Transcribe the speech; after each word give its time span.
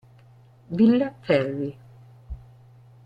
Villa 0.77 1.09
Ferri 1.21 1.69